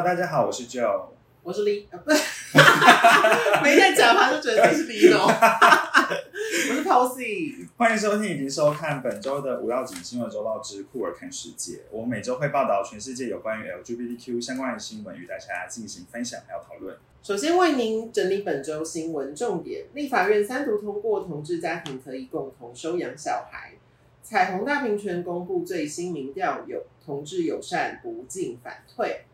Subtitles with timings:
[0.00, 1.08] Hello，大家好，我是 Joe。
[1.42, 2.22] 我是 Lee，不是，
[3.62, 5.20] 没在讲，他就觉得自己是李总。
[5.20, 11.82] 我是 Posy，欢迎收听以及收看本周的五要紧新闻周报之酷儿看世界。
[11.90, 16.96] 我每周会报道全世界有关于 LGBTQ 相关的新闻，与大家进行分享还有讨论。
[17.22, 23.76] 首先为您整理本周新闻重点：立法院三读通过同志家庭可以共同收养小孩；
[24.22, 29.26] 彩虹大平权公布最新民调，有同志友善不进反退；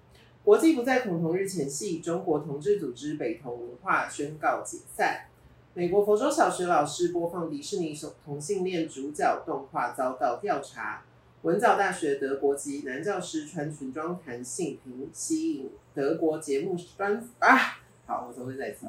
[0.47, 5.27] 国际不在恐同日前夕，中国同志组织北同文化宣告解散；
[5.75, 7.93] 美国佛州小学老师播放迪士尼
[8.25, 11.03] 同性恋主角动画遭到调查；
[11.43, 17.81] 文藻大学德国籍男教师穿裙装谈性平，吸引德国节目专啊。
[18.07, 18.87] 好，我重新再一次。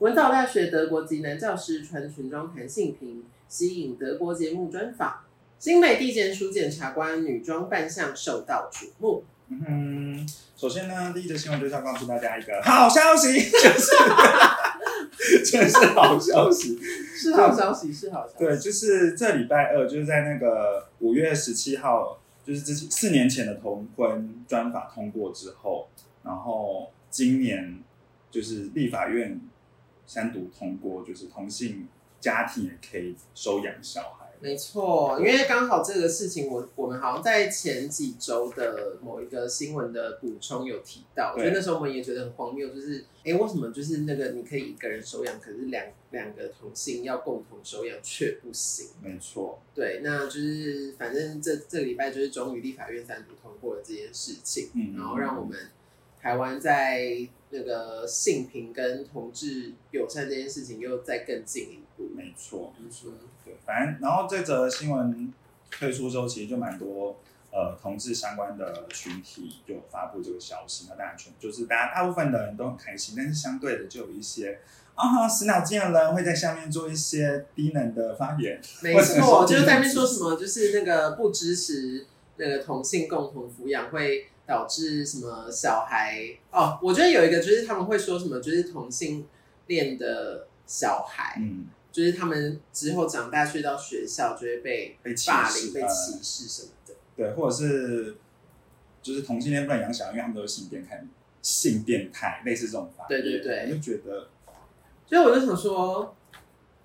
[0.00, 5.20] 文藻大学德国籍男教师穿裙装谈性平，吸引德国节目专访。
[5.60, 9.22] 新美地检署检察官女装扮相受到瞩目。
[9.66, 13.92] 嗯，首先呢，第一则新闻就是要告诉大家一个好消息， 就是
[15.44, 16.78] 这是好消息，
[17.14, 18.38] 是好消息，是好消息。
[18.38, 25.88] 对，就是这礼拜二，就是在那个五月十七号，就是之前四年前的同婚专法通过之后，
[26.22, 27.78] 然后今年
[28.30, 29.40] 就是立法院
[30.06, 31.88] 三读通过，就是同性
[32.20, 34.23] 家庭也可以收养小孩。
[34.40, 48.88] 没错，因为刚好这个事情，我我们好像在前几周的某一个新闻的补充有提到，所以那时候我们也觉得很荒谬，就是哎，为什么就是那个你可以一个人收养，可是两两个同性要共同收养却不行？
[49.02, 55.58] 没错，对，那就是反正这这个礼拜就是终于立法院三读通过了这件事情，嗯然后让我们
[56.24, 57.18] 台湾在
[57.50, 62.08] 那个性平跟同志友善这件事情又再更进一步。
[62.16, 63.10] 没错，没错，
[63.44, 65.30] 对，反正然后这则新闻
[65.70, 67.18] 推出之后，其实就蛮多
[67.52, 74.60] 呃同志相关的群体就发布这个消息，那当然全就是大家大部分的人都很开心，但是相对的就有一些
[74.94, 82.06] 啊死脑筋的人会在下面做一些低能的发言，没错，就是在那边说什么，就是那个不支持
[82.38, 89.26] 那个同性共同抚养会导致什么小孩哦，我觉得有一个就是他们会说什么，就是同性
[89.66, 96.94] 恋的小孩，嗯，就是他们之后长大去到学校就会被被霸凌、被歧视什么的。
[97.16, 98.16] 对，或者是
[99.02, 101.02] 就是同性恋不能养小孩，因为他们都是性变态，
[101.40, 103.62] 性变态类似这种对对对。
[103.62, 104.28] 我就觉得
[105.06, 106.16] 所以我就想说，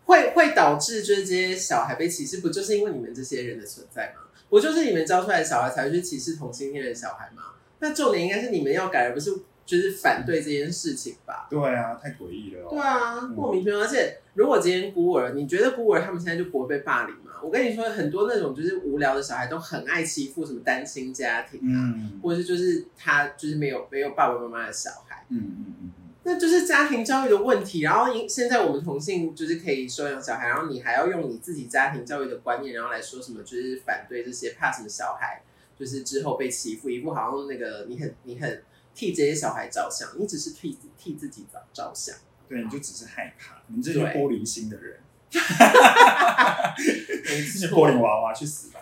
[0.09, 4.23] 会会导致就是这些小孩被歧视，不就是因为你们这些人的存在吗？
[4.49, 7.43] 不就是你们教出来的小孩才会去歧视同性恋的小孩吗？
[7.77, 9.31] 那重点应该是你们要改，而不是
[9.63, 11.47] 就是反对这件事情吧？
[11.47, 13.79] 对啊，太诡异了、哦，对啊，莫名其妙。
[13.79, 17.33] 而且，如果今天孤儿，你觉得孤儿他们现在就不会被霸凌吗？
[17.43, 25.23] 我跟你说，很多那种就是无聊的小孩都很爱欺负什么单亲家庭啊，嗯或者是就是他就是没有没有爸爸妈妈的小孩。
[25.29, 25.78] 嗯嗯嗯嗯。
[26.29, 35.41] 那就是家庭教育的问题，然后因现在我们同性就是可以收养小孩，然后你还要用你自己家庭教育的观念，然后来说什么就是反对这些怕什么小孩，
[35.75, 38.61] 就是之后被欺负，一副好像那个你很你很
[38.93, 42.15] 替这些小孩着想，你只是替替自己着着想。
[42.47, 44.99] 对，你就只是害怕，你这些玻璃心的人，
[45.31, 45.39] 你
[47.41, 48.79] 这些玻璃娃娃去死吧！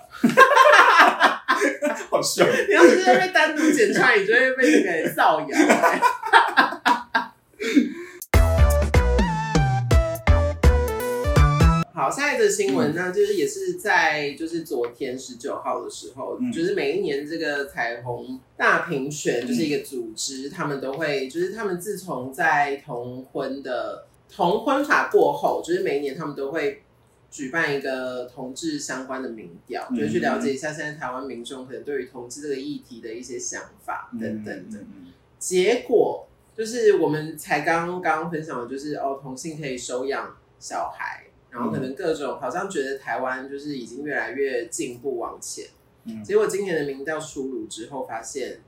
[2.09, 6.01] 好凶，你要是在被单独检查，你就会被那个造谣、欸。
[12.17, 16.51] 下一则新闻呢，就是也是在就是昨天十九号的时候，嗯。
[16.51, 26.81] 就是每一年这个彩虹大平权嗯就是一个组织，他们都会就是他们自从在同婚的同婚法过后，就是每一年他们都会
[27.29, 29.95] 举办一个同志相关的民调，嗯。
[29.95, 34.79] 就是去了解一下现在台湾民众可能对于同志这个议题的一些想法等等的。
[34.79, 35.13] 嗯嗯。
[35.37, 41.26] 结果就是我们才刚刚分享的，就是哦，同性可以收养小孩，
[41.57, 45.65] 然后可能各种好像觉得台湾就是已经越来越进步往前。
[46.03, 48.61] 嗯结果今年的民调出炉之后，发现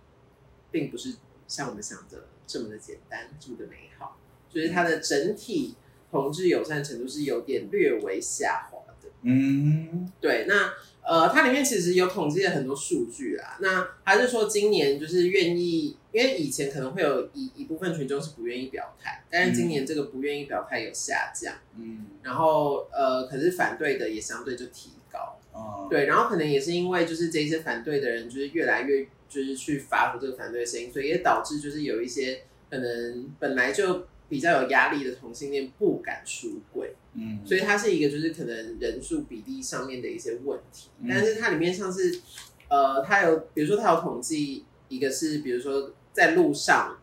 [0.72, 1.16] 并不是
[1.48, 4.18] 像我们想的这么的简单，这么的美好，
[4.50, 5.76] 就是它的整体
[6.10, 9.10] 同志友善程度是有点略微下滑的。
[9.22, 10.74] 嗯对，那
[11.10, 13.58] 呃，它里面其实有统计了很多数据啦。
[13.60, 25.40] 那还是说今年就是愿意，因为以前可能会有一一部分群众是不愿意表态，但是今年这个不愿意表态有下降，嗯然后呃，可是反对的也相对就提高。
[25.52, 36.96] 哦，对，然后可能也是因为就是这些反对的人就是越来越就是去发出这个反对声音，所以也导致就是有一些可能本来就比较有压力的同性恋不敢出柜。
[37.14, 41.08] 嗯，所以它是一个就是可能人数比例上面的一些问题，嗯。
[41.10, 42.22] 但是它里面像是
[42.70, 46.98] 呃，它有比如说它有统计一个是比如说在路上，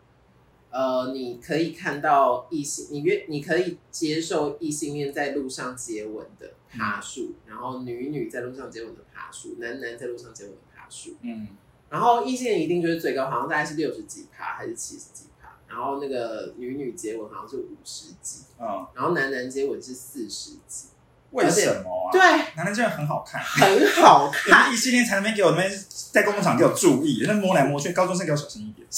[0.71, 11.49] 呃，你可以看到异性，你约你可以接受异性恋在路上接吻的爬数，然后女女在路上接吻的爬树，男男在路上接吻的爬树，嗯，
[11.89, 15.36] 然后异性恋一定就是最高，好像大概是六十几趴还是七十几趴，
[15.67, 20.87] 然后那个女女接吻好像是五十几，嗯，然后男男接吻是四十几，
[21.31, 22.11] 为什么啊？
[22.11, 22.21] 对，
[22.55, 25.71] 男人真的很好看，很好有看那，异性恋才能没给我那边
[26.11, 28.87] 在公共场给我注意，那摸来摸去，高中生给我小心一点。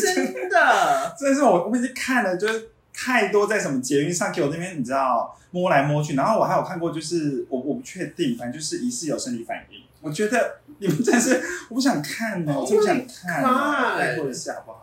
[0.00, 9.80] 真的，真的是我，我已经看了，就是太多在什么捷运上给我那边，你知道摸来摸去，然后我还有看过，就是我我不确定，反正就是疑似有生理反应。
[10.02, 14.76] 我觉得你们真的是，我不想看哦， 我真不想看 Oh 呢 my，God 拜托一下好不好？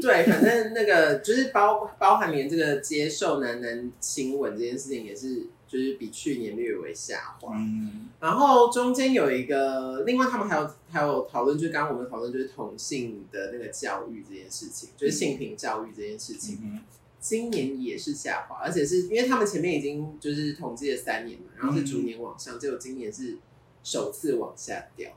[0.00, 7.54] 对，反正那个就是包包含连这个接受男男亲吻这件事情也是，就是比去年略微下滑。
[7.56, 16.80] 嗯然后中间有一个，另外他们还有还有讨论，就是刚刚我们讨论就是同性的那个教育这件事情，就是性平教育这件事情，嗯
[17.28, 23.36] 今年也是下滑，而且是因为他们前面已经就是统计了三年嘛，然后是逐年往上，结果今年是
[23.82, 25.10] 首次往下掉。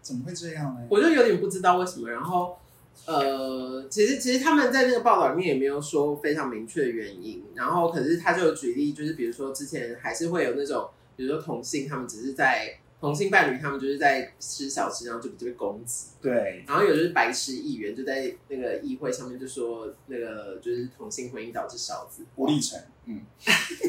[0.00, 0.86] 怎么会这样呢？
[0.88, 2.08] 我就有点不知道为什么。
[2.10, 2.56] 然后，
[3.04, 7.44] 呃，其实其实他们在那个报道里面也没有说非常明确的原因。
[7.54, 16.06] 然后，可是他就举例，就是比如说之前还是会有那种，比如说同性，他们只是在同性伴侣，他们就是在吃小吃，然后就就被攻击。
[16.20, 23.22] 对，然后有就是白痴议员就在那个议会上面就说，那个就是同性婚姻导致少子化吴立成，嗯，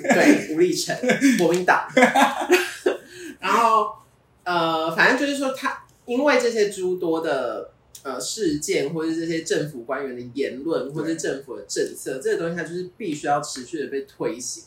[0.01, 0.98] 对，吴立成，
[1.38, 1.88] 国民党。
[3.39, 3.98] 然后
[4.44, 7.71] 呃，反正就是说他因为这些诸多的
[8.01, 14.63] 呃事件，或者这些政府官员的言论，或者是政府的政策，这个东西它就是必须要持续的被推行。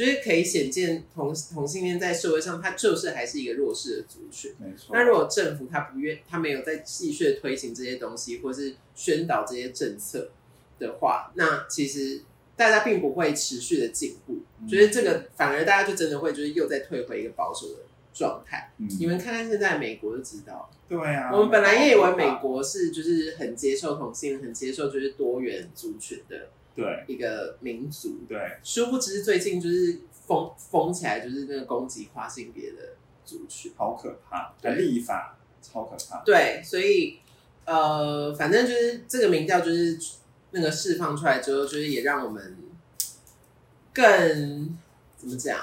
[0.00, 4.50] 就是可以显见同同性恋在社会上，它就是还是一个弱势的族群。
[4.58, 4.96] 没错。
[4.96, 10.30] 那如果政府他不愿，他没有在继续推行这些东西，或是宣导这些政策
[10.78, 12.22] 的话，那其实
[12.56, 17.80] 大家并不会持续的进步，嗯就是这个反而大家就真的会就是又再退回一个保守的
[18.14, 18.72] 状态。
[18.78, 32.94] 嗯你们看看现在美国就知道，对啊，我们本来也以为美国是就是很接受同性，很接受就是多元族群的对一个民族，对，殊不知最近就是封封起来，就是那个攻击跨性别的
[33.24, 33.72] 族群。
[33.76, 36.22] 好可怕，对立法超可怕。
[36.24, 37.18] 对，所以
[37.64, 39.98] 呃，反正就是这个民调就是
[40.52, 42.56] 那个释放出来之后，就是也让我们
[43.92, 44.76] 更
[45.16, 45.58] 怎么讲？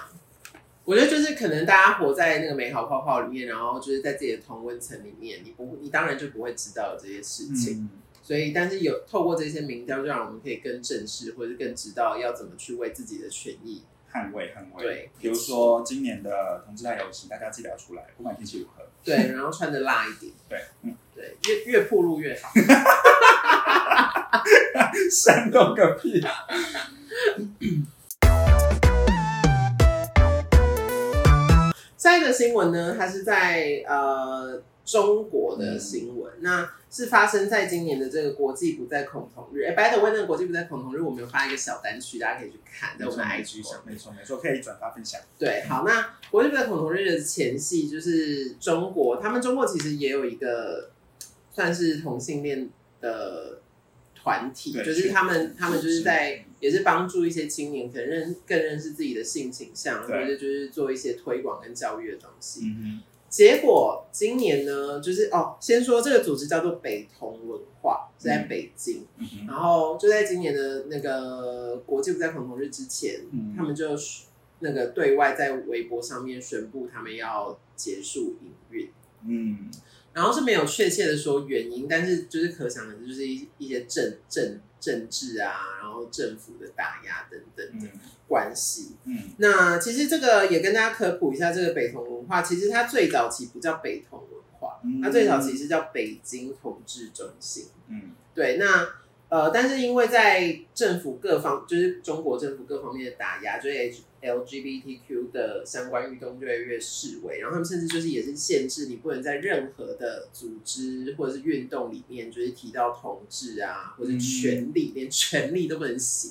[0.86, 7.80] 我觉得就是可能大家活在那个美好泡泡里面，然后就是在自己的同温层里面，你不你当然就不会知道这些事情。
[7.82, 7.90] 嗯，
[8.28, 13.86] 所以，但是有透过这些民调，就让我们可以更正视，或者是更知道要怎么去为自己的权益。
[14.12, 14.84] 捍卫捍卫。
[14.84, 18.84] 对比如说今年的同志大游行，大家记得要出来，不管天气如何。
[19.02, 22.52] 对，然后穿的辣一点， 对，嗯，对，越越暴露越好。
[25.10, 26.22] 煽动个屁！
[31.96, 39.64] 下一个新闻呢，它是在呃中国的新闻，那是发生在今年的这个国际不再恐同日。
[39.64, 43.94] 哎，by the way，那个国际不再恐同日，我们有发一个小单曲，大家可以去看，在我们的 IG 上面。
[43.94, 45.20] 没错没错，可以转发分享。
[45.38, 50.92] 对，好，那国际不在恐同日的前夕，就是中国，他们中国其实也有一个
[51.52, 52.70] 算是同性恋
[53.02, 53.60] 的
[54.16, 62.62] 团体，就是他们他们就是在也是帮助一些青年可能认更认识自己的性倾向，或对者就是做一些推广跟教育的东西。
[62.64, 69.06] 嗯结果今年呢，就是哦，先说这个组织叫做北同文化，是在北京。
[69.48, 73.90] 然后就在今年的那个国际不再恐同日之前，嗯他们就
[74.60, 78.90] 那个对外在微博上面宣布他们要结束营运。
[79.28, 79.70] 嗯，
[80.18, 88.96] 然后是没有确切的说原因，但是就是可想而知，就是一一些政政政治啊，然后政府的打压等等的嗯关系。
[89.04, 97.68] 嗯那其实这个也跟大家科普一下，这个北同文化其实它最早期不叫北同文化，嗯它最早期是叫北京统治中心。
[97.88, 98.88] 嗯对，那
[99.30, 116.30] 呃，但是因为在政府各方，就是中国政府各方面的打压，就是 H LGBTQ 的相关运动越来越示威，然后他们甚至就是也是限制你不能在任何的组织或者是运动里面，就是提到同志啊，或者权利，连权利都不能写。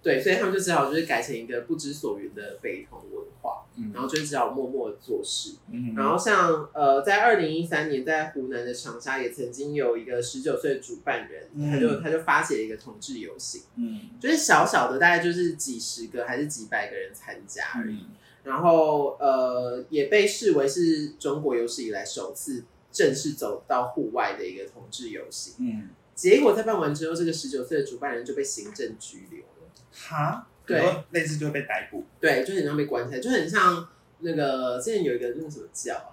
[0.00, 3.57] 对，所以他们就只好就是改成一个不知所云的北同文化，
[3.92, 5.56] 然后就只好默默的做事。
[5.70, 17.94] 嗯，然后像呃，在二零一三年，在湖南的长沙也曾经有一个十九岁的主办人，嗯他就他就发起了一个同志游行，嗯就是小小的，大概就是几十个还是几百个人参加而已。
[17.96, 18.06] 嗯
[18.44, 25.54] 然后呃，也被视为是中国有史以来首次正式走到户外的一个同志游行。
[25.58, 29.70] 嗯，结果在办完之后，这个十九岁的主办人就被行政拘留了。
[29.92, 30.82] 哈，对
[31.12, 33.88] 类似就会被逮捕对，就很像被关起来，就很像
[34.20, 36.12] 那个之前有一个那个什么教啊，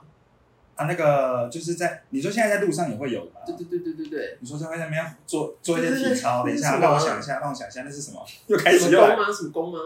[0.75, 0.85] 啊。
[0.85, 3.41] 那个就是在你说现在在路上也会有吧？
[3.45, 8.25] 对对对对对对，你说在那边做做一些体操，等一下让我想一下，让我想一下，那是什么？
[8.47, 9.33] 又开什始又来么功吗？
[9.33, 9.79] 什么功吗？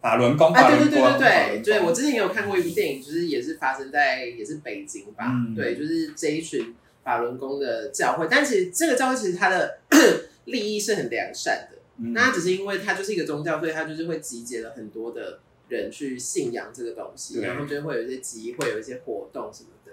[0.00, 9.78] 法轮功，啊，法对对对对对对，我之前也有看过一部电影，就是也是发生在也是北京吧，嗯对，就是这一群法轮功的教会，但其实这个教会其实它的
[10.44, 12.12] 利益是很良善的，嗯。
[12.12, 19.92] 那只是因为它就是一个宗教，所以它就是会集结了很多的人去信仰这个东西，然后就会有一些集会，有一些活动什么的。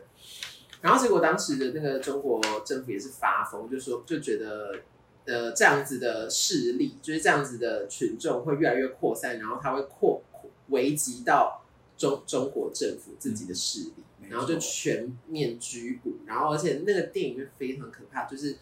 [0.82, 4.82] 然后结果当时的那个中国政府也是发疯，就说就觉得
[5.26, 11.64] 呃这样子的势力，就是这样子的群众会越来越扩散，然后它会扩扩危及到
[11.96, 18.58] 中中国政府自己的势力，然后就全面拘捕，然后而且那个电影就非常可怕，就是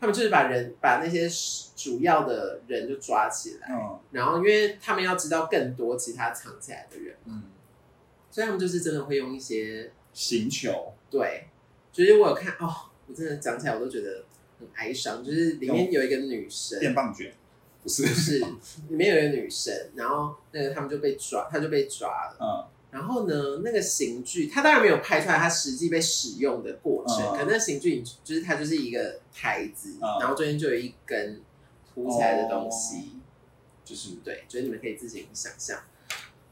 [0.00, 1.28] 他们就是把人把那些
[1.76, 3.98] 主要的人就抓起来，嗯。
[4.12, 7.42] 然后因为他们要知道更多其他藏起来的人，嗯，
[8.30, 11.48] 所以他们就是真的会用一些刑求，对，
[11.92, 12.72] 就是我有看哦，
[13.06, 14.24] 我真的讲起来我都觉得
[14.58, 17.32] 很哀伤，就是里面有一个女生，电棒卷。
[17.80, 18.38] 不是不，是
[18.88, 22.36] 里面有一个女生，然后那个他们就被抓，她就被抓了。
[22.40, 27.36] 嗯然后呢，那个刑具，它当然没有拍出来它实际被使用的过程，嗯。
[27.36, 30.20] 可那刑具就是它就是一个台子，嗯。
[30.20, 31.40] 然后中间就有一根
[31.92, 33.18] 凸起来的东西，
[33.84, 34.16] 就是。
[34.24, 35.78] 对，所以你们可以自行想象。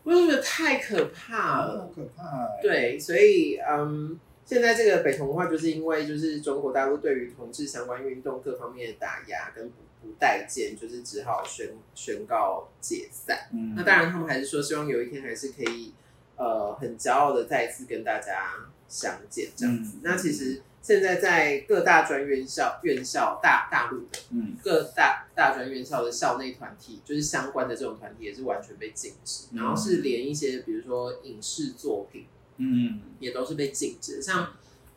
[0.02, 13.48] 我就觉得太可怕了，好可怕欸，对，所以嗯，现在这个北同化就是因为就是中国大陆对于同志相关运动各方面的打压跟不不待见，就是只好宣宣告解散。
[13.52, 15.92] 嗯，那当然，他们还是说希望有一天还是可以
[16.36, 18.52] 呃很骄傲的再一次跟大家
[18.88, 19.96] 相见这样子。
[19.96, 32.26] 嗯那其实现在在各大专院校院校大大陆的嗯各大大专院校的校内团体，就是相关的这种团体也是完全被禁止，嗯然后是连一些比如说影视作品
[32.58, 34.22] 嗯，也都是被禁止。
[34.22, 34.52] 像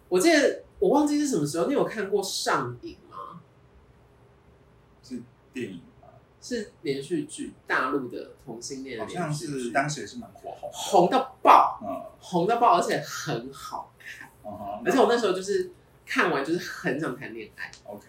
[0.09, 3.41] 我记得我忘记是什么时候，你有看过《上瘾》吗？
[5.03, 5.88] 是电影吧？
[6.49, 11.87] 是连续剧，大陆的同性恋好像连续剧，是当时也是蛮火红的，红到爆，嗯
[12.19, 14.29] 红到爆，而且很好看。
[14.43, 15.71] 嗯哼而且我那时候就是
[16.05, 18.07] 看完就是很想谈恋爱，OK，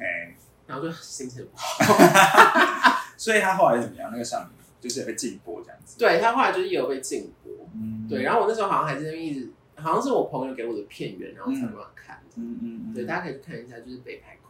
[0.67, 1.85] 然后就心情不好。
[3.19, 4.09] 所以他后来怎么样？
[4.11, 12.37] 那个上就是也被禁播这样子，对他后来就是也有被禁播，嗯，对，然后我那时候好像还在那边一直，好像是我朋友给我的片源，然后才慢慢看的。
[12.37, 14.50] 嗯嗯嗯，对，大家可以去看一下，就是北派口。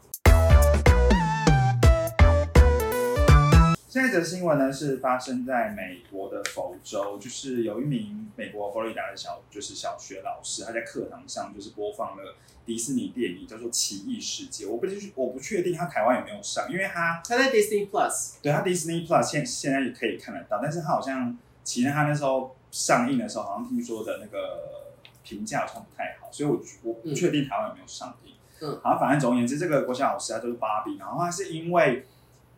[3.91, 24.95] 下一则新闻呢是发生在美国的佛州，就是有一名美国佛罗里达的小就是小学老师，他在课堂上就是播放了迪士尼电影叫做《奇异世界》，我不我不确定他台湾有没有上，因为他他在 Disney Plus，对他 Disney Plus 现现在也可以看得到，但是他好像其实他那时候上映的时候，好像听说的那个
[25.25, 28.35] 评价好像不太好，所以我我不确定台湾有没有上映。
[28.61, 32.07] 嗯，好，反正总而言之，这个国小老师他就是芭比，然后他是因为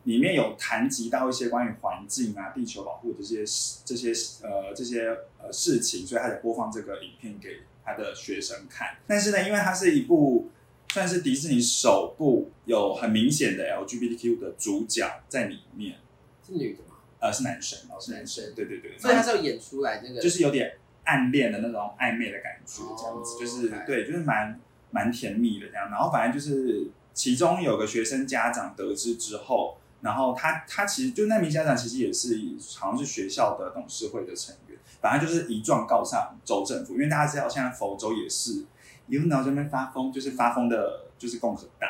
[0.04, 3.44] 里面有谈及到一些关于环境啊、地球保护这些
[3.84, 5.08] 这些呃这些
[5.40, 8.96] 呃事情，所以他才播放这个影片给他的学生看。
[9.06, 10.50] 但是呢，因为它是一部
[10.92, 15.98] 算是迪士尼首部有很明显的 LGBTQ 的主角在里面，
[16.46, 25.90] 是女的吗，呃，是男生，哦，是男男生，对对对，所以他是有演出来那个，就是有点暗恋的那种暧昧的感觉，这样子，哦就是对，就是蛮蛮甜蜜的这样。
[25.90, 32.38] 然后反正就是其中有个学生家长得知之后，然后他他其实就那名家长其实也是
[32.78, 38.66] 好像是学校的董事会的成员，反正就是一状告上州政府，因为大家知道现在佛州也是
[39.06, 41.88] 有脑这边发疯，就是发疯的，就是共和党。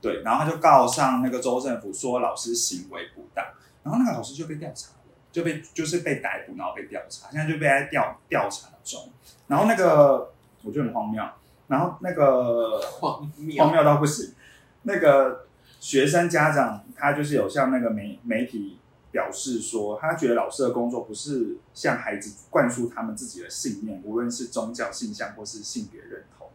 [0.00, 3.42] 对，然后他就告上那个州政府说老师行为不当，
[3.82, 9.10] 然后那个老师就被调查了，就被就是被逮捕，然后被调查，现在就被在调调查中。
[9.46, 10.30] 然后那个
[10.62, 11.24] 我觉得很荒谬，
[11.68, 14.34] 然后那个荒谬荒，谬到不行，
[14.82, 15.46] 那个
[15.84, 18.78] 学生家长他就是有向那个媒媒体
[19.10, 26.48] 表示说，他觉得老师的工作不是向孩子灌输他们自己的信念，无论是宗教信仰或是性别认同。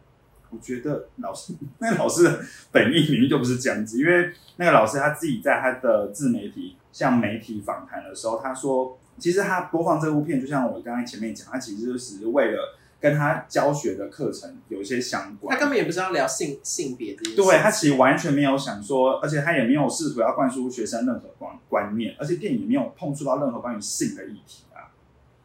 [0.50, 2.40] 我觉得老师那个老师的
[2.72, 15.54] 本意明明就不是这样子，因为那个老师他自己在他的自媒体向媒体访谈的时候，他说，其实他播放这部片，就像我刚才前面讲，他其实就是为了跟他教学的课程有一些相关。
[15.54, 24.92] 他根本也不知道聊性性别这件事，对他其实完全没有想说，而且他也没有试图要灌输学生任何观观念，而且电影也没有碰触到任何关于性的议题啊，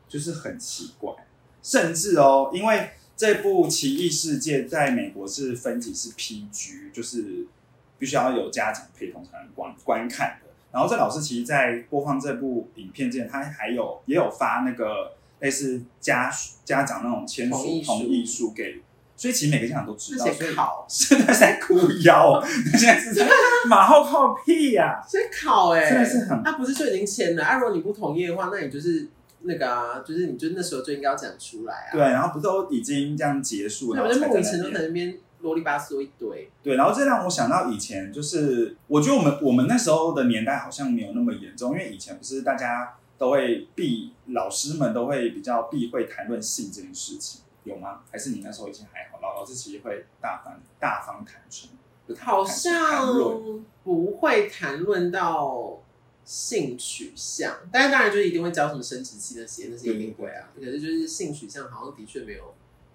[0.08, 1.14] 就是很奇怪。
[1.64, 7.48] 甚至哦，因为这部《奇异世界》在美国是分级是 PG，就是
[7.98, 10.50] 必须要有家长陪同才能观观看的。
[10.72, 16.32] 然后这老师其实，在播放这部影片之前，他还有也有发那个类似家
[16.64, 18.82] 家长那种签署同意书同意书给，
[19.16, 20.26] 所以其实每个家长都知道，
[20.56, 22.42] 考， 现在在哭腰，
[22.74, 23.28] 现在是在
[23.68, 27.44] 马后炮屁呀、所以考哎、真的是很他不是就已经签了？
[27.44, 29.08] 啊，如果你不同意的话，那你就是
[29.42, 31.92] 那个啊，就是你就那时候就应该要讲出来啊。
[31.92, 36.50] 对，然后不都已经这样结束，对，我就然后才莫名其妙在那边在那边啰里吧嗦一堆。
[36.64, 48.02] 对，然后这让我想到以前，就是我觉得我们我们那时候的年代好像没有那么严重，因为以前不是大家都会避，老师们都会比较避讳谈论性这件事情，有吗？
[48.12, 49.20] 还是你那时候已经还好？
[49.22, 51.42] 老老师其实会大方大方谈
[52.16, 55.82] 谈论像不会谈论到
[56.24, 60.50] 性取向，但是当然就是一定会教什么生殖器那些，那些一定会啊。
[60.56, 62.54] 可是就是性取向好像的确没有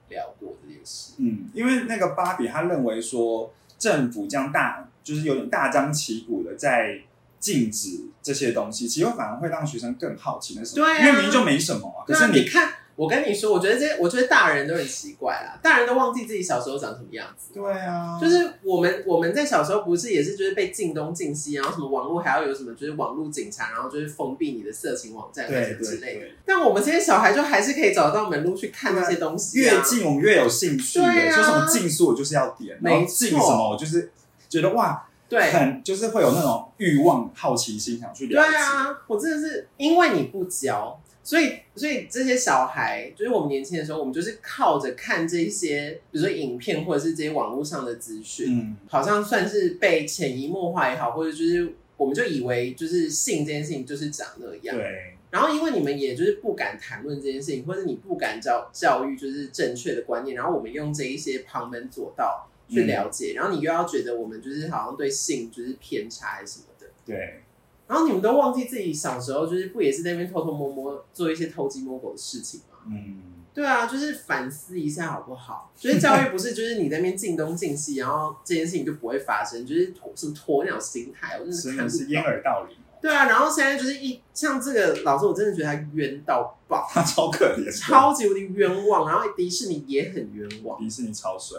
[0.09, 1.15] 聊过这件事。
[1.19, 7.01] 嗯，因为那个芭比他认为说政府这样大就是有点大张旗鼓的在
[7.41, 17.55] 禁止这些东西，其实反而会让学生更好奇那是什么，对啊因为明明就没什么啊，可对啊，是你看，我跟你说，我觉得这些，我觉得大人都很奇怪啦，大人都忘记自己小时候长什么样子。
[17.55, 26.21] 对啊，就是我们我们在小时候不是也是就是被禁东禁西，然后什么网络还要有什么就是网络警察，然后就是封闭你的色情网站或者之类的。
[26.21, 26.35] 对。
[26.45, 34.13] 但我们这些小孩就还是可以找到门路去看那些东西、啊，越禁我们越有兴趣耶，对啊说什么禁书我就是要点，然后没错禁什么我就是
[34.49, 38.57] 觉得哇，对很就是会有那种欲望、好奇心想去对了解。
[38.57, 54.77] 啊，我真的是因为你不教，所以所以这些小孩，就是我们年轻的时候，我们就是靠着看这些，比如说影片或者是这些网络上的资讯，嗯，好像算是被潜移默化也好，或者就是我们就以为就是性这件事情就是长那样。
[54.77, 66.87] 对，然后因为你们也就是不敢谈论这件事情，或者你不敢教教育就是正确的观念，然后我们用这一些旁门左道去了解，然后你又要觉得我们就是好像对性就是偏差还是什么的。
[67.05, 67.43] 对，
[67.89, 72.79] 然后你们都忘记自己小时候就是不也是在那边偷偷摸摸做一些偷鸡摸狗的事情吗？
[72.87, 73.21] 嗯，
[73.53, 75.73] 对啊，就是反思一下好不好？
[75.77, 82.23] 就是教育不是就是你在那边进东进西，然后这件事情就不会发生，就是鸵什么鸵鸟心态，我真的是真看是掩。
[82.23, 89.09] 耳盗铃哦，对啊，然后现在就是一像这个老师，我真的觉得他冤到爆， 他超可怜，超级无敌冤枉。
[89.09, 90.79] 然后迪士尼也很冤枉。
[90.79, 91.59] 迪士尼超水，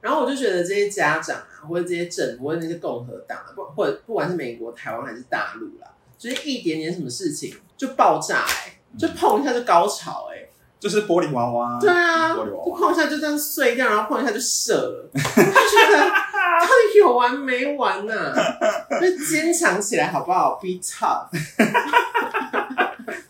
[0.00, 5.86] 然后我就觉得这些家长啊，或者这些政府，或者那些共和党啊，不或者不管是美国、台湾还是大陆啦，
[6.18, 18.34] 就是一点点什么事情就爆炸哎、就碰一下就高潮哎、就是玻璃娃娃，对啊，玻璃娃娃，就碰一下就这样碎掉，然后碰一下就射了， 他觉得到底有完没完啊、
[19.00, 21.28] 就坚强起来好不好？Be tough。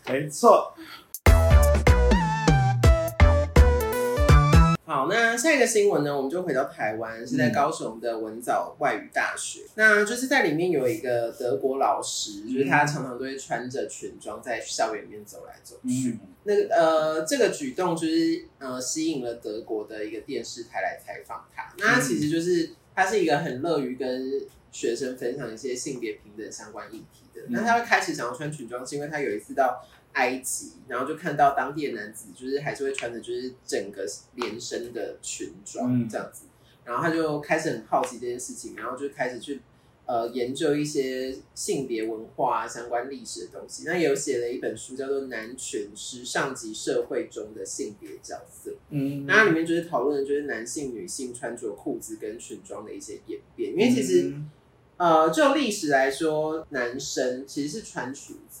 [0.07, 0.73] 没错，
[4.91, 9.61] 好，那下一个新闻呢，我们就回到台湾，是在嗯高雄的文藻外语大学。
[9.75, 16.09] 那就是在里面有一个德国老师，就是他常常都会穿着裙装在校园里面走来走去。
[16.09, 21.73] 嗯，那个呃，这个举动就是呃吸引了德国的一个电视台来采访他。
[21.77, 24.29] 那他其实就是他是一个很乐于跟
[24.73, 27.43] 学生分享一些性别平等相关议题的。
[27.47, 36.45] 那他会开始想要穿裙装，是因为他有一次到埃及，然后就看到当地的男子就是还是会穿着就是整个连身的裙装嗯这样子，
[36.83, 39.61] 然后他就开始很好奇这件事情，然后就开始去
[40.05, 43.83] 呃研究一些性别文化、相关历史的东西。
[43.85, 48.71] 那也有写了一本书，叫做《男权：时尚及社会中的性别角色》。
[48.89, 53.71] 嗯，那它里面就是讨论的就是男性、女性穿着裤子跟裙装的一些演变。
[53.71, 54.49] 因为其实、嗯
[54.97, 58.60] 呃，就历史来说，男生其实是穿裙子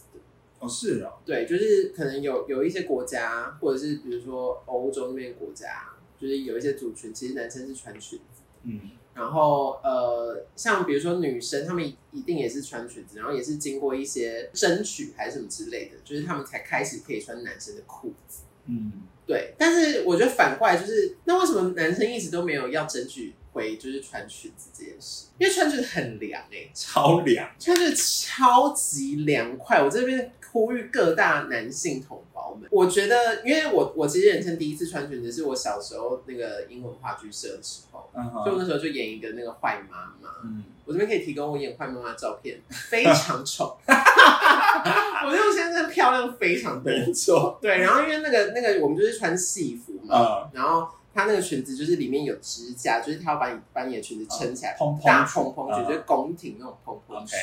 [0.61, 8.41] 哦是哦，对，就是可能有有一些国家，或者是比如说欧洲那边国家，就是有一些族群，其实男生是穿裙子。
[8.63, 18.43] 嗯然后呃，像比如说女生，她们一定也是穿裙子，然后也是经过一些争取还是什么之类的，就是她们才开始可以穿男生的裤子。
[18.67, 18.93] 嗯，
[19.27, 25.25] 对，但是我觉得反过来就是，那为什么男生一直都没有要争取回就是穿裙子这件事？
[25.37, 29.83] 因为穿裙子很凉哎、超凉，穿裙子超级凉快。
[29.83, 40.29] 我这边呼吁各大男性同胞们，我觉得，因为我我其实人生第一次穿裙子是我小时候那个英文话剧社的时候，嗯所以我，那时候就演一个那个坏妈妈。
[40.43, 43.77] 嗯，我这边可以提供我演坏妈妈的照片，非常丑。
[43.87, 46.91] 我觉得我现在真的漂亮非常多。
[46.91, 57.37] 没错，对，然后因为那个那个我们就是穿戏服嘛，嗯然后它那个裙子就是里面有支架，就是它要把你把你的裙子撑起来，蓬蓬大蓬蓬裙，嗯就是宫廷那种蓬蓬裙。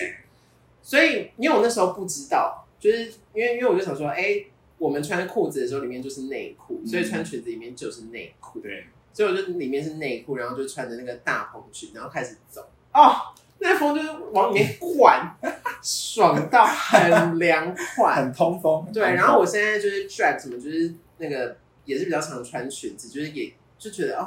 [0.83, 4.45] 所以因为我那时候不知道，就是因为因为我就想说，哎、
[4.79, 8.61] 我们穿裤子的时候里面就是内裤，所以穿裙子里面就是内裤。
[8.61, 12.69] 对，所以我就里面是内裤，然后就穿着那个大红裙，然后开始走。
[12.93, 15.37] 哦，那风就是往里面灌，
[15.83, 18.14] 爽到很凉快。
[18.14, 18.87] 很通风。
[18.93, 24.27] 对，然后我现在就是 drag 什么，就是那个也是比较常穿裙子，就是也就觉得哦，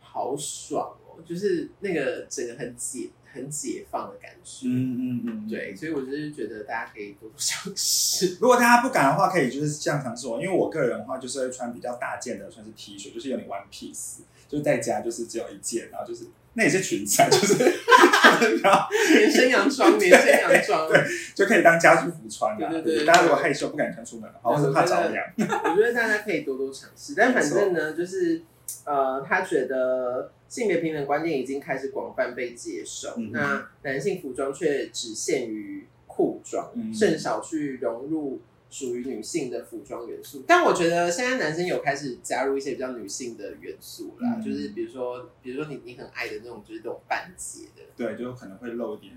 [0.00, 4.66] 好爽哦，就是那个整个很解很解放的感觉。
[4.66, 8.36] 嗯嗯嗯，对，所以我就是觉得大家可以多多尝试。
[8.42, 17.54] 如果大家不敢的话，可以就是这样尝试我，因为我个人的话就是会穿比较大件的，算是 T 恤，就是有点 one piece，就是在家就是只有一件，然后就是那也是裙子啊，就是
[18.62, 22.68] 然后连身洋装，连身洋装，对就可以当家居服穿啦。
[22.68, 27.14] 对对对大家如果害羞不敢穿出门的话，或者怕着凉， 我觉得大家可以多多尝试。
[27.16, 28.42] 但反正呢，就是
[28.84, 40.44] 呃，他觉得性别平等观念已经开始广泛被接受，嗯那男性服装却只限于裤装，嗯甚少去融入属于女性的服装元素。
[40.46, 44.42] 但我觉得现在男生有开始加入一些比较女性的元素啦，嗯。
[44.44, 49.12] 就是比如说，比如说你你很爱的那种，就是这种半截的，对，就可能会露一点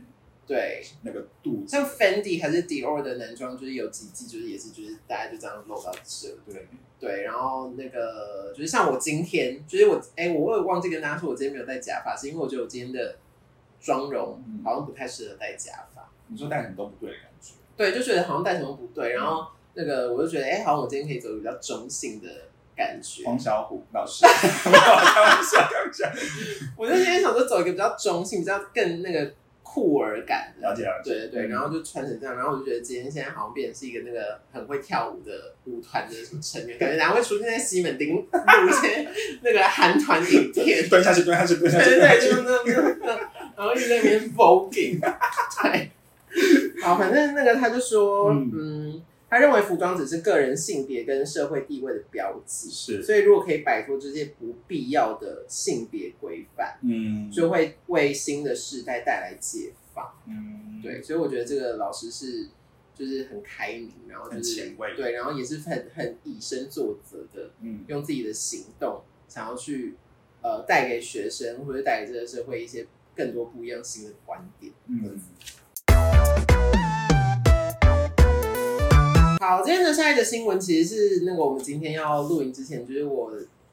[0.45, 1.67] 对，那个肚子。
[1.67, 6.67] 像 Fendi 还是 Dior 的男装，就是有几季就是也是就是大家就这样露到这，对，
[6.99, 13.17] 对，然后那个就是像我今天，就是我哎、我我有忘记跟大家说，我今天没有戴假发，是因为我觉得我今天的
[13.79, 14.61] 妆容嗯。
[14.63, 17.53] 好像不太适合戴假发，你说戴什么都不对的感觉。
[17.75, 19.25] 对，就觉得好像戴什么不对，然嗯。
[19.25, 22.27] 后那个我就觉得哎、好像我今天可以走比较中性的
[22.75, 26.11] 感觉，黄小虎老师， 开玩笑，开玩笑。
[26.77, 29.33] 我就今天想说走一个比较中性，比较更那个
[29.73, 30.67] 酷儿感的。
[30.69, 31.11] 了解了解。
[31.11, 39.07] 对对然后就穿成这样，然后我就觉得今天现在好像变成是一个那个很会跳舞的舞团的什么成员， 感觉然后会出现在西门町录一些
[39.41, 42.41] 那个韩团影片，蹲下去，蹲下去，蹲下去，对对，蹲下去就是。
[42.43, 43.15] 那那那，
[43.57, 45.91] 然后一直在那边 voguing，对，
[46.83, 49.01] 好，反正那个他就说，嗯嗯，
[49.33, 60.13] 他认为服装只是个人性别跟社会地位的标记，是，所以如果可以摆脱这些不必要的性别规范，嗯，就会为新的世代带来解放。
[60.27, 62.49] 嗯，对，所以我觉得这个老师是
[62.93, 69.95] 就是很开明，然后就是对，然后也是很很以身作则的，嗯，用自己的行动想要去
[70.43, 74.71] 呃带给学生或者带给这个社会一些更多不一样新的观点。
[74.85, 75.19] 嗯，
[79.43, 83.29] 好，今天的下一个新闻其实是那个我们今天要录影之前，就是我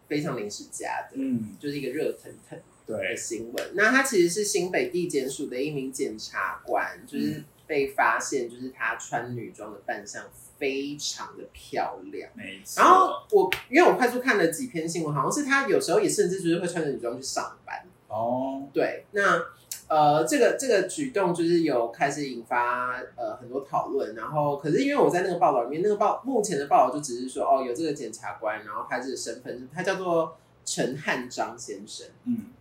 [0.09, 3.71] 非常临时加的，嗯，就是一个热腾腾的对，新闻。
[3.75, 10.25] 那他其实是新北地检署的一名检察官，就是被发现，就是他穿女装的扮相
[10.59, 12.29] 非常的漂亮。
[12.35, 12.83] 没错。
[12.83, 17.81] 然后我因为我快速看了几篇新闻，好像是他有时候也甚至就是会穿着女装去上班。
[18.09, 19.41] 哦，对，那
[19.91, 32.53] 呃，这个这个举动就是有开始引发呃很多讨论，然后可是因为我在那个报道里面，那个报目前的报道就只是说哦有这个检察官，然后他这个身份他叫做陈汉章先生，嗯，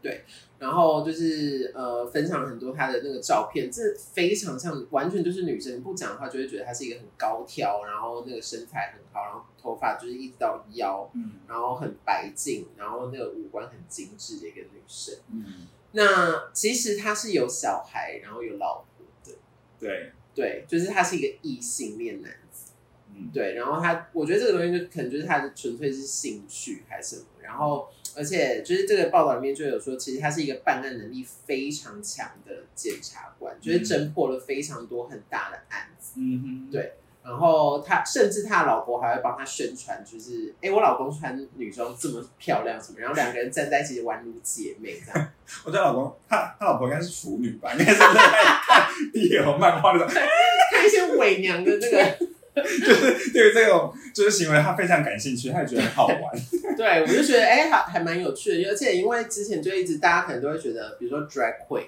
[0.00, 0.24] 对
[0.60, 15.16] 然后就是呃分享了很多他的那个照片，这非常像完全就是女生不讲的话就会觉得她是一个很高挑，然后那个身材很好，然后头发就是一直到腰，嗯，然后很白净，然后那个五官很精致的一个女生。
[15.32, 15.66] 嗯，
[15.96, 19.38] 那其实他是有小孩，然后有老婆的，
[19.80, 22.72] 对，对，就是他是一个异性恋男子，
[23.14, 36.92] 嗯，对，然后他，我觉得这个东西就可能就是他的纯粹是兴趣还是什么，然后而且就是这个报道里面就有说，其实他是一个办案能力非常强的检察官，就是侦破了非常多很大的案子，嗯哼，对
[37.26, 45.28] 然后他甚至他的老婆还会帮他宣传，就是哎，我老公穿女装这么漂亮什么，然后两个人站在一起宛如姐妹这样。
[45.66, 50.26] 我觉得老公他他老婆应该是腐女吧，应该是在看 BL 漫画的时候，
[50.70, 56.18] 看一些伪娘的那个，就是对于这种就是行为他非常感兴趣，他也觉得很好玩。
[56.76, 61.86] 对我就觉得哎、还还蛮有趣的，而且因为之前就一直大家可能都会觉得，比如说 drag queen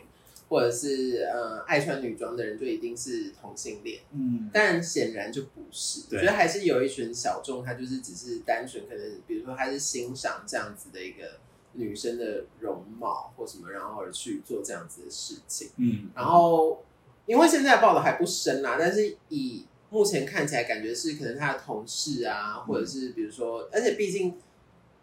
[0.48, 11.38] 或者是呃爱穿女装的人就一定是同性恋，嗯，但显然就不是，我对觉得还是有一群小众，他就是只是单纯可能，比如说他是欣赏这样子的一个
[11.74, 15.68] 女生的容貌或什么，然后而去做这样子的事情。
[15.76, 16.82] 嗯，然后
[17.26, 24.34] 因为现在报道还不深啦，但是以目前看起来，感觉是可能他的同事啊，或者是比如说，而且毕竟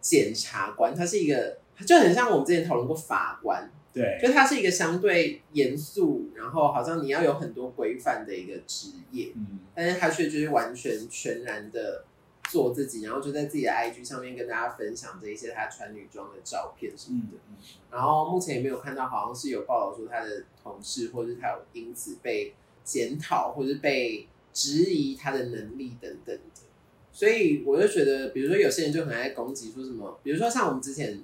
[0.01, 12.03] 检察官他是一个，就很像我们之前讨论过法官，对，就他是一个相对严肃，然后好像你要有很多规范的一个职业，嗯，但是他却就是完全全然的
[12.49, 17.38] 做自己，然后就在自己的 IG 上面跟大家分享这一些他穿女装的照片什么的。
[17.47, 17.55] 嗯，
[17.89, 22.53] 然后目前也没有看到，好像是有报道说他的同事或者是他有因此被
[22.84, 26.41] 检讨，或者是被质疑他的能力等等的。
[27.13, 31.23] 所以我就觉得，比如说有些人就很爱攻击，说什么，比如说像我们之前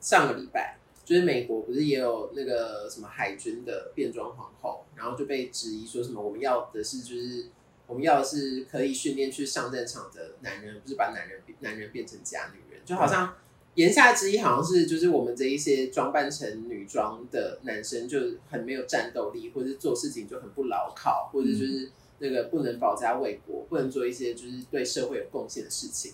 [0.00, 7.46] 上个礼拜，就是美国不是也有那个什么海军的变装皇后，然后就被质疑说什么我们要的是就是
[7.86, 13.34] 我们要的是可以训练去上战场的男人，不是把男人男人变成假女人，就好像
[13.74, 21.90] 言下之意好像是就是我们这一些装扮成女装的男生就很没有战斗力，或者做事情就很不牢靠，或者就是
[22.20, 26.12] 那个不能保家卫国，不能做一些就是对社会有贡献的事情。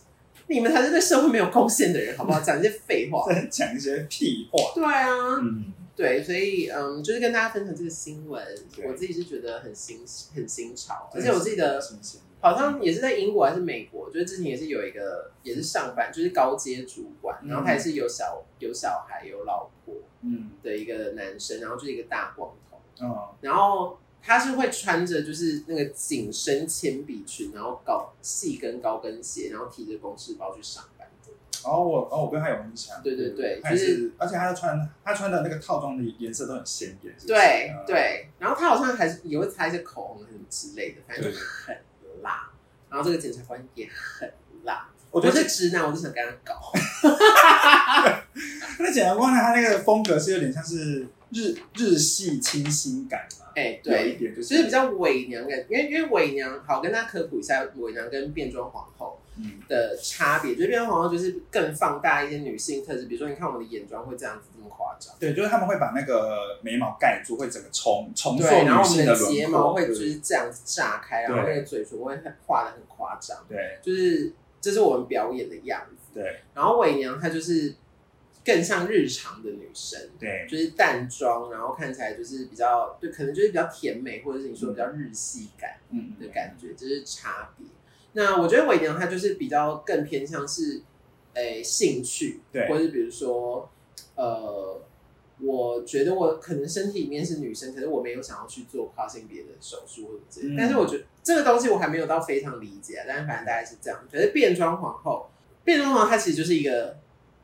[0.50, 2.40] 你们才是对社会没有贡献的人，好不好？
[2.40, 3.24] 讲一些废话。
[3.28, 4.58] 在 讲一些屁话。
[4.74, 8.44] 对啊，嗯，对，所以嗯，就是跟大家分享这个新闻，
[8.84, 10.00] 我自己是觉得很新
[10.34, 11.80] 很新潮，而且我记得
[12.40, 20.50] 好像也是在英国还是美国，就是之前也是有一个也是上班，就是高阶主管，然后他也是有小有小孩有老婆嗯。
[20.64, 23.16] 的一个男生，然后就是一个大光头，嗯。
[23.42, 31.32] 然后他是会穿着就是那个紧身铅笔裙，然后高细跟高跟鞋，然后提着公事包去上班的。
[31.68, 33.02] 哦，我哦，我跟他有印象。
[33.02, 37.14] 对对对他也，就是而且他穿他穿的那个套装的颜色都很鲜艳。
[37.26, 41.76] 对嗯对，然后他好像还是也会擦一些口红什么之类的，反正就很
[42.22, 42.50] 辣。
[42.88, 44.32] 然后这个检察官也很
[44.64, 46.72] 辣，我我觉得是直男，我就想跟他搞。
[48.78, 53.62] 那检察官呢，他那个风格是有点像是日日系清新感嘛。
[53.62, 65.14] 哎、有一对，点就是就是比较伪娘感，因为因为伪娘，好跟大家科普一下伪娘跟变装皇后嗯的差别，就是变装皇后就是更放大一些女性特质，比如说你看我们的眼妆会这样子这么夸张。
[65.18, 69.74] 对，就是他们会把那个眉毛盖住，会整个重重塑对，然后我们女性轮的睫毛廓。
[69.74, 75.96] 会就是这样子炸开，然后那个嘴唇会很画的很夸张，对就是这是我们表演的样子。
[76.12, 77.74] 对然后伪娘她就是
[78.44, 87.66] 更像日常的女生，对，就是淡妆，然后看起来就是比较，对，可能就是比较甜美，或者是你说比较日系感嗯的感觉，这是差别。
[88.12, 90.82] 那我觉得伪娘她就是比较更偏向是，
[91.34, 92.66] 诶、兴趣，对。
[92.68, 93.70] 或者是比如说，
[94.16, 94.80] 呃，
[95.40, 100.56] 我觉得我可能身体里面是女生，可是我没有想要去做跨性别的手术或者之类的嗯。
[100.56, 104.02] 但是我觉得这个东西我还没有到非常理解啊，但是反正大概是这样。
[104.10, 105.30] 可是变装皇后，
[105.62, 106.98] 变装皇后她其实就是一个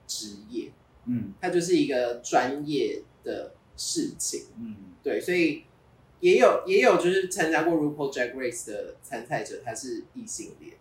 [0.06, 0.72] 职业，
[1.06, 1.32] 嗯。
[1.40, 4.76] 它就是一个专业的事情，嗯。
[5.02, 5.64] 对，所以
[6.20, 10.76] 也有也有就是参加过 RuPaul Drag Race 的参赛者，他是异性恋，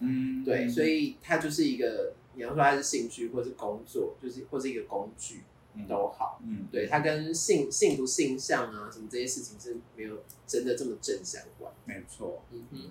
[0.00, 5.42] 嗯，对，所以他就是一个你要说他是兴趣或是工作，就是或是一个工具
[5.74, 5.86] 嗯。
[5.88, 6.66] 都好，嗯。
[6.70, 12.42] 对，他跟性性不性向啊什么这些事情是没有真的这么正相关，没错。
[12.50, 12.90] 嗯哼。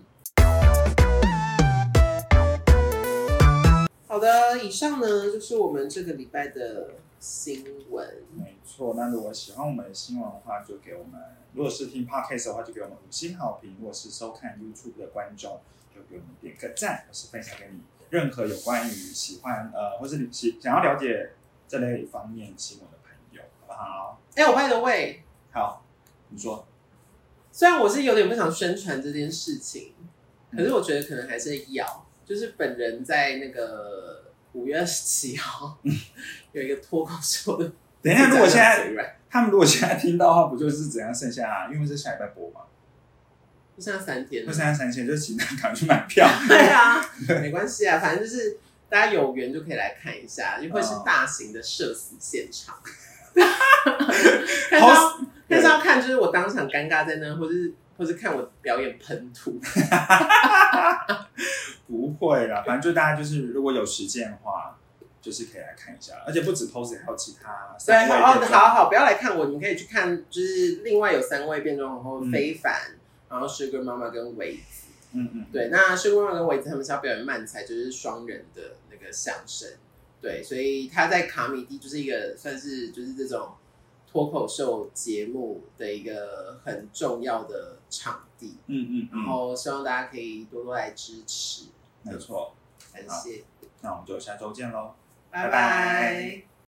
[4.12, 8.06] 好的，以上呢就是我们这个礼拜的新闻。
[8.36, 11.13] 没错，那如果喜欢我们的新闻的话，就给我们；
[11.54, 15.62] 如果是听 podcast 的话，就给我们五星好评；如果是收看 YouTube 的观众，
[15.95, 21.32] 就给我们点个赞，或是分享给你任何有关于喜欢呃，或是你喜想要了解
[21.69, 24.19] 这类方面新闻的朋友，好不好？
[24.36, 25.21] 哎、我 by the way，
[25.54, 25.86] 好，
[26.28, 26.67] 你说，
[27.50, 29.93] 虽然我是有点不想宣传这件事情，
[30.50, 35.78] 嗯可是我觉得可能还是要，就是本人在那个五月二十七号
[36.54, 37.70] 有一个脱口秀的。
[38.02, 41.70] 等一下， 如果现在，他们如果现在听到的话，不就是怎样剩下？
[41.74, 42.62] 因为是下礼拜播嘛，
[43.76, 44.65] 就剩下三天了就剩。
[44.65, 46.26] 下三天，就请大家赶快去买票。
[46.48, 47.04] 对啊，
[47.41, 52.76] 没关系啊，反正就是大家有缘就可以来看一下，因为是大型的社死现场。
[55.50, 59.59] 但是要看，就是我当场尴尬在那，或者是或是看我表演喷吐。
[61.87, 64.75] 不会啦，反正就大家就是如果有时间的话，
[65.21, 72.73] 就是可以来看一下，而且不止 Pose，还有其他对，三位好变装好好，不要来看我，你们可以去看，就是另外有三位变装皇后，嗯非凡，
[73.29, 74.87] 然后 Sugar 妈妈跟维子。
[75.13, 79.69] 嗯嗯，对，那 Sugar 妈妈跟维子他们是要表演慢才，就是双人的那个相声。
[80.21, 83.49] 对，所以他在卡米蒂就是一个算是就是这种
[84.09, 91.65] 脱口秀节目的一个很重要的场地，嗯嗯嗯，然后希望大家可以多多来支持，
[92.01, 92.56] 没错，
[92.91, 93.43] 感谢，
[93.82, 94.95] 那我们就下周见喽。
[95.30, 95.51] 拜拜。
[95.51, 96.50] 拜拜